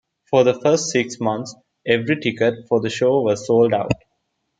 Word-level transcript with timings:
For 0.31 0.43
the 0.43 0.59
first 0.59 0.89
six 0.89 1.19
months, 1.19 1.55
every 1.85 2.19
ticket 2.19 2.67
for 2.67 2.79
the 2.81 2.89
show 2.89 3.21
was 3.21 3.45
sold 3.45 3.71
out. 3.71 3.91